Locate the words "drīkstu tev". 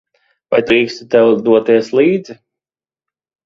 0.69-1.31